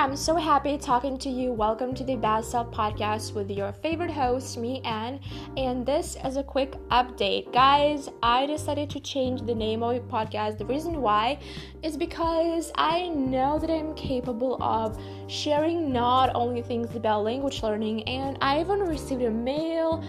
I'm 0.00 0.16
so 0.16 0.36
happy 0.36 0.78
talking 0.78 1.18
to 1.18 1.28
you. 1.28 1.52
Welcome 1.52 1.94
to 1.96 2.02
the 2.02 2.16
Bad 2.16 2.46
Self 2.46 2.70
Podcast 2.70 3.34
with 3.34 3.50
your 3.50 3.70
favorite 3.70 4.10
host, 4.10 4.56
me, 4.56 4.80
Anne. 4.82 5.20
And 5.58 5.84
this 5.84 6.16
is 6.24 6.38
a 6.38 6.42
quick 6.42 6.72
update. 6.88 7.52
Guys, 7.52 8.08
I 8.22 8.46
decided 8.46 8.88
to 8.90 9.00
change 9.00 9.42
the 9.42 9.54
name 9.54 9.82
of 9.82 9.94
the 9.94 10.00
podcast. 10.00 10.56
The 10.56 10.64
reason 10.64 11.02
why 11.02 11.38
is 11.82 11.98
because 11.98 12.72
I 12.76 13.08
know 13.08 13.58
that 13.58 13.70
I'm 13.70 13.94
capable 13.94 14.56
of 14.62 14.98
sharing 15.26 15.92
not 15.92 16.34
only 16.34 16.62
things 16.62 16.96
about 16.96 17.24
language 17.24 17.62
learning, 17.62 18.04
and 18.04 18.38
I 18.40 18.60
even 18.60 18.80
received 18.80 19.20
a 19.20 19.30
mail 19.30 20.02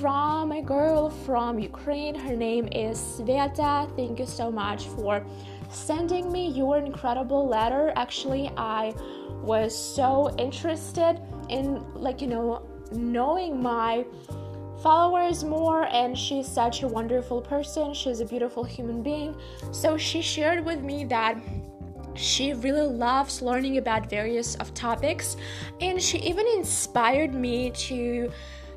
from 0.00 0.50
a 0.50 0.62
girl 0.62 1.10
from 1.10 1.60
Ukraine. 1.60 2.16
Her 2.16 2.34
name 2.34 2.66
is 2.72 2.98
Sveta. 2.98 3.94
Thank 3.94 4.18
you 4.18 4.26
so 4.26 4.50
much 4.50 4.86
for 4.88 5.24
sending 5.68 6.32
me 6.32 6.48
your 6.48 6.78
incredible 6.78 7.46
letter. 7.46 7.92
Actually, 7.96 8.50
I 8.56 8.94
was 9.42 9.76
so 9.76 10.34
interested 10.38 11.20
in, 11.48 11.84
like, 11.94 12.20
you 12.20 12.26
know, 12.26 12.62
knowing 12.92 13.62
my 13.62 14.04
followers 14.82 15.42
more 15.44 15.86
and 15.86 16.16
she's 16.16 16.46
such 16.46 16.82
a 16.82 16.88
wonderful 16.88 17.40
person. 17.40 17.92
She's 17.94 18.20
a 18.20 18.24
beautiful 18.24 18.64
human 18.64 19.02
being. 19.02 19.34
So 19.72 19.96
she 19.96 20.22
shared 20.22 20.64
with 20.64 20.80
me 20.80 21.04
that 21.06 21.36
she 22.14 22.52
really 22.52 22.86
loves 22.86 23.42
learning 23.42 23.78
about 23.78 24.10
various 24.10 24.56
of 24.56 24.74
topics 24.74 25.36
and 25.80 26.02
she 26.02 26.18
even 26.18 26.46
inspired 26.48 27.32
me 27.32 27.70
to 27.70 28.30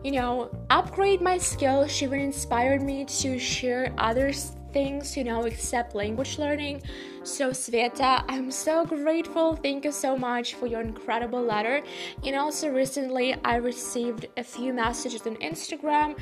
you 0.03 0.11
know 0.11 0.49
upgrade 0.69 1.21
my 1.21 1.37
skills 1.39 1.91
she 1.91 2.05
even 2.05 2.19
inspired 2.19 2.83
me 2.83 3.03
to 3.03 3.39
share 3.39 3.91
others 3.97 4.55
things, 4.73 5.15
you 5.17 5.23
know, 5.23 5.43
except 5.43 5.95
language 5.95 6.37
learning. 6.37 6.81
So, 7.23 7.51
Sveta, 7.51 8.23
I'm 8.27 8.51
so 8.51 8.85
grateful. 8.85 9.55
Thank 9.55 9.85
you 9.85 9.91
so 9.91 10.17
much 10.17 10.55
for 10.55 10.67
your 10.67 10.81
incredible 10.81 11.41
letter. 11.41 11.83
And 12.23 12.35
also, 12.35 12.69
recently, 12.69 13.35
I 13.45 13.55
received 13.55 14.27
a 14.37 14.43
few 14.43 14.73
messages 14.73 15.25
on 15.27 15.35
Instagram 15.37 16.17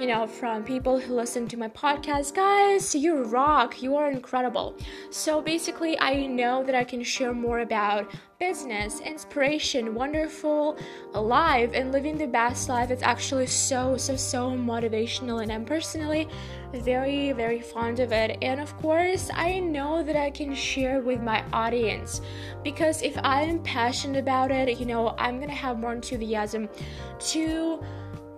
you 0.00 0.06
know, 0.06 0.26
from 0.26 0.64
people 0.64 0.98
who 0.98 1.14
listen 1.14 1.46
to 1.46 1.58
my 1.58 1.68
podcast. 1.68 2.34
Guys, 2.34 2.94
you 2.94 3.22
rock, 3.24 3.82
you 3.82 3.96
are 3.96 4.10
incredible. 4.10 4.74
So 5.10 5.42
basically, 5.42 6.00
I 6.00 6.24
know 6.24 6.64
that 6.64 6.74
I 6.74 6.84
can 6.84 7.02
share 7.02 7.34
more 7.34 7.58
about 7.58 8.10
business, 8.38 9.00
inspiration, 9.00 9.94
wonderful, 9.94 10.78
alive, 11.12 11.74
and 11.74 11.92
living 11.92 12.16
the 12.16 12.26
best 12.26 12.70
life. 12.70 12.90
It's 12.90 13.02
actually 13.02 13.46
so, 13.46 13.98
so, 13.98 14.16
so 14.16 14.52
motivational, 14.52 15.42
and 15.42 15.52
I'm 15.52 15.66
personally 15.66 16.26
very, 16.72 17.32
very 17.32 17.60
fond 17.60 18.00
of 18.00 18.10
it. 18.10 18.38
And 18.40 18.58
of 18.58 18.74
course, 18.78 19.28
I 19.34 19.58
know 19.60 20.02
that 20.02 20.16
I 20.16 20.30
can 20.30 20.54
share 20.54 21.00
with 21.00 21.20
my 21.20 21.44
audience 21.52 22.22
because 22.64 23.02
if 23.02 23.18
I 23.22 23.42
am 23.42 23.62
passionate 23.62 24.20
about 24.20 24.50
it, 24.50 24.80
you 24.80 24.86
know, 24.86 25.14
I'm 25.18 25.38
gonna 25.38 25.52
have 25.52 25.78
more 25.78 25.92
enthusiasm 25.92 26.70
to 27.18 27.84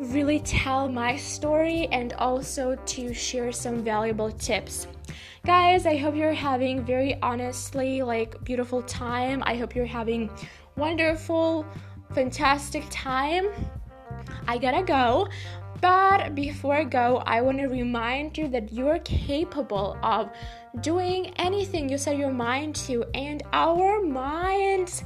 really 0.00 0.40
tell 0.40 0.88
my 0.88 1.16
story 1.16 1.88
and 1.92 2.12
also 2.14 2.74
to 2.74 3.14
share 3.14 3.52
some 3.52 3.84
valuable 3.84 4.30
tips. 4.30 4.86
Guys, 5.44 5.86
I 5.86 5.96
hope 5.96 6.14
you're 6.14 6.32
having 6.32 6.84
very 6.84 7.20
honestly 7.20 8.02
like 8.02 8.42
beautiful 8.44 8.82
time. 8.82 9.42
I 9.44 9.56
hope 9.56 9.74
you're 9.74 9.86
having 9.86 10.30
wonderful, 10.76 11.66
fantastic 12.14 12.84
time. 12.90 13.48
I 14.46 14.58
gotta 14.58 14.82
go. 14.82 15.28
But 15.80 16.36
before 16.36 16.74
I 16.74 16.84
go, 16.84 17.24
I 17.26 17.40
want 17.40 17.58
to 17.58 17.66
remind 17.66 18.38
you 18.38 18.46
that 18.48 18.72
you're 18.72 19.00
capable 19.00 19.98
of 20.04 20.30
doing 20.80 21.32
anything 21.36 21.88
you 21.88 21.98
set 21.98 22.16
your 22.16 22.30
mind 22.30 22.76
to, 22.86 23.04
and 23.14 23.42
our 23.52 24.00
minds 24.00 25.02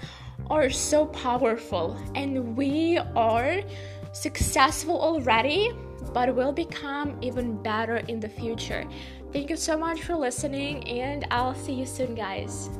are 0.50 0.68
so 0.68 1.06
powerful, 1.06 1.96
and 2.14 2.58
we 2.58 2.98
are 3.16 3.62
successful 4.16 4.98
already, 4.98 5.72
but 6.12 6.34
will 6.34 6.52
become 6.52 7.18
even 7.20 7.62
better 7.62 7.98
in 8.08 8.18
the 8.18 8.28
future. 8.28 8.84
Thank 9.32 9.50
you 9.50 9.56
so 9.56 9.76
much 9.76 10.02
for 10.02 10.16
listening, 10.16 10.88
and 10.88 11.26
I'll 11.30 11.54
see 11.54 11.74
you 11.74 11.84
soon, 11.84 12.14
guys. 12.14 12.70